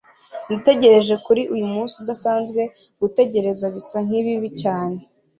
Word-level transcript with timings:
nategereje 0.49 1.13
kuri 1.25 1.41
uyumunsi 1.53 1.93
udasanzwe, 2.01 2.61
gutegereza 3.01 3.65
bisa 3.75 3.97
nkibibi 4.05 4.49
cyane 4.61 4.99